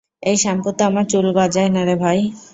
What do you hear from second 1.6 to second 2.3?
নারে ভাই।